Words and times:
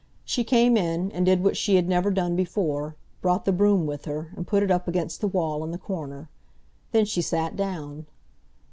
She 0.25 0.43
came 0.43 0.77
in, 0.77 1.11
and 1.11 1.27
did 1.27 1.43
what 1.43 1.55
she 1.55 1.75
had 1.75 1.87
never 1.87 2.09
done 2.09 2.35
before—brought 2.35 3.45
the 3.45 3.51
broom 3.51 3.85
with 3.85 4.05
her, 4.05 4.31
and 4.35 4.47
put 4.47 4.63
it 4.63 4.71
up 4.71 4.87
against 4.87 5.21
the 5.21 5.27
wall 5.27 5.63
in 5.63 5.69
the 5.69 5.77
corner. 5.77 6.27
Then 6.91 7.05
she 7.05 7.21
sat 7.21 7.55
down. 7.55 8.07